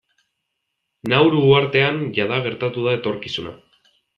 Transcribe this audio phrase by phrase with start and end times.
[1.13, 3.55] Nauru uhartean jada gertatu da etorkizuna.